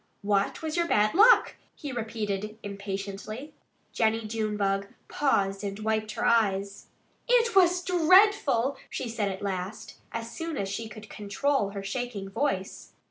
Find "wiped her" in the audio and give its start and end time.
5.77-6.25